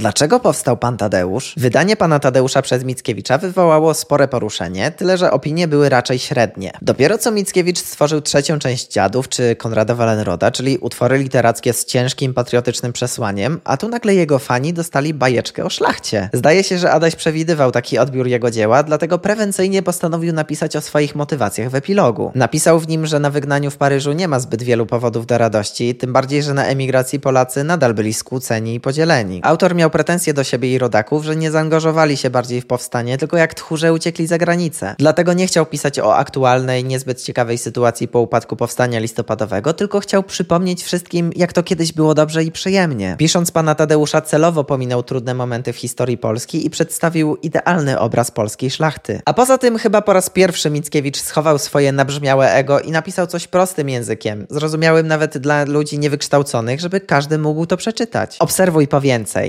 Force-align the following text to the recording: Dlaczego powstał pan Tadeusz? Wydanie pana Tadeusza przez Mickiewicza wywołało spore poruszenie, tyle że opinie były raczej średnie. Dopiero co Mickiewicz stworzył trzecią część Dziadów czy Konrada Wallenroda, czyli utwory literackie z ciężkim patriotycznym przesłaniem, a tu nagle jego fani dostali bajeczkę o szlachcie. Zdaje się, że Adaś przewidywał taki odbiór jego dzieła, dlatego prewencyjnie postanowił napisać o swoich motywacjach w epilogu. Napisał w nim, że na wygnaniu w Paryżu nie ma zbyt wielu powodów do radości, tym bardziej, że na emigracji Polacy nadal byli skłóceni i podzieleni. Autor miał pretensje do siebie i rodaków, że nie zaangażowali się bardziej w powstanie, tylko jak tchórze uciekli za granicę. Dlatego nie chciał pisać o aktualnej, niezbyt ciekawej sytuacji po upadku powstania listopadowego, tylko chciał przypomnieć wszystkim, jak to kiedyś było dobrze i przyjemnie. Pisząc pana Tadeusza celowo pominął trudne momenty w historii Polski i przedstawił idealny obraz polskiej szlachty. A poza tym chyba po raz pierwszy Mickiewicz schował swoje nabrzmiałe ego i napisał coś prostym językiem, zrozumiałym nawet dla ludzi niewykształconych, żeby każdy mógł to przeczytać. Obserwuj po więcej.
Dlaczego 0.00 0.40
powstał 0.40 0.76
pan 0.76 0.96
Tadeusz? 0.96 1.54
Wydanie 1.56 1.96
pana 1.96 2.18
Tadeusza 2.18 2.62
przez 2.62 2.84
Mickiewicza 2.84 3.38
wywołało 3.38 3.94
spore 3.94 4.28
poruszenie, 4.28 4.90
tyle 4.90 5.18
że 5.18 5.30
opinie 5.30 5.68
były 5.68 5.88
raczej 5.88 6.18
średnie. 6.18 6.72
Dopiero 6.82 7.18
co 7.18 7.30
Mickiewicz 7.30 7.78
stworzył 7.78 8.20
trzecią 8.20 8.58
część 8.58 8.92
Dziadów 8.92 9.28
czy 9.28 9.56
Konrada 9.56 9.94
Wallenroda, 9.94 10.50
czyli 10.50 10.78
utwory 10.78 11.18
literackie 11.18 11.72
z 11.72 11.84
ciężkim 11.84 12.34
patriotycznym 12.34 12.92
przesłaniem, 12.92 13.60
a 13.64 13.76
tu 13.76 13.88
nagle 13.88 14.14
jego 14.14 14.38
fani 14.38 14.72
dostali 14.72 15.14
bajeczkę 15.14 15.64
o 15.64 15.70
szlachcie. 15.70 16.30
Zdaje 16.32 16.64
się, 16.64 16.78
że 16.78 16.90
Adaś 16.90 17.16
przewidywał 17.16 17.72
taki 17.72 17.98
odbiór 17.98 18.26
jego 18.26 18.50
dzieła, 18.50 18.82
dlatego 18.82 19.18
prewencyjnie 19.18 19.82
postanowił 19.82 20.32
napisać 20.32 20.76
o 20.76 20.80
swoich 20.80 21.14
motywacjach 21.14 21.70
w 21.70 21.74
epilogu. 21.74 22.32
Napisał 22.34 22.80
w 22.80 22.88
nim, 22.88 23.06
że 23.06 23.18
na 23.18 23.30
wygnaniu 23.30 23.70
w 23.70 23.76
Paryżu 23.76 24.12
nie 24.12 24.28
ma 24.28 24.40
zbyt 24.40 24.62
wielu 24.62 24.86
powodów 24.86 25.26
do 25.26 25.38
radości, 25.38 25.94
tym 25.94 26.12
bardziej, 26.12 26.42
że 26.42 26.54
na 26.54 26.64
emigracji 26.64 27.20
Polacy 27.20 27.64
nadal 27.64 27.94
byli 27.94 28.14
skłóceni 28.14 28.74
i 28.74 28.80
podzieleni. 28.80 29.40
Autor 29.44 29.74
miał 29.90 29.92
pretensje 29.92 30.34
do 30.34 30.44
siebie 30.44 30.72
i 30.72 30.78
rodaków, 30.78 31.24
że 31.24 31.36
nie 31.36 31.50
zaangażowali 31.50 32.16
się 32.16 32.30
bardziej 32.30 32.60
w 32.60 32.66
powstanie, 32.66 33.18
tylko 33.18 33.36
jak 33.36 33.54
tchórze 33.54 33.92
uciekli 33.92 34.26
za 34.26 34.38
granicę. 34.38 34.94
Dlatego 34.98 35.32
nie 35.32 35.46
chciał 35.46 35.66
pisać 35.66 35.98
o 35.98 36.16
aktualnej, 36.16 36.84
niezbyt 36.84 37.22
ciekawej 37.22 37.58
sytuacji 37.58 38.08
po 38.08 38.20
upadku 38.20 38.56
powstania 38.56 39.00
listopadowego, 39.00 39.72
tylko 39.72 40.00
chciał 40.00 40.22
przypomnieć 40.22 40.84
wszystkim, 40.84 41.30
jak 41.36 41.52
to 41.52 41.62
kiedyś 41.62 41.92
było 41.92 42.14
dobrze 42.14 42.44
i 42.44 42.52
przyjemnie. 42.52 43.16
Pisząc 43.18 43.50
pana 43.50 43.74
Tadeusza 43.74 44.20
celowo 44.20 44.64
pominął 44.64 45.02
trudne 45.02 45.34
momenty 45.34 45.72
w 45.72 45.76
historii 45.76 46.18
Polski 46.18 46.66
i 46.66 46.70
przedstawił 46.70 47.36
idealny 47.36 47.98
obraz 47.98 48.30
polskiej 48.30 48.70
szlachty. 48.70 49.20
A 49.24 49.34
poza 49.34 49.58
tym 49.58 49.78
chyba 49.78 50.02
po 50.02 50.12
raz 50.12 50.30
pierwszy 50.30 50.70
Mickiewicz 50.70 51.18
schował 51.18 51.58
swoje 51.58 51.92
nabrzmiałe 51.92 52.52
ego 52.52 52.80
i 52.80 52.90
napisał 52.90 53.26
coś 53.26 53.46
prostym 53.46 53.88
językiem, 53.88 54.46
zrozumiałym 54.50 55.06
nawet 55.06 55.38
dla 55.38 55.64
ludzi 55.64 55.98
niewykształconych, 55.98 56.80
żeby 56.80 57.00
każdy 57.00 57.38
mógł 57.38 57.66
to 57.66 57.76
przeczytać. 57.76 58.36
Obserwuj 58.38 58.88
po 58.88 59.00
więcej. 59.00 59.40